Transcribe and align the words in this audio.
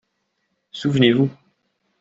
Souvenez-vous. 0.71 1.29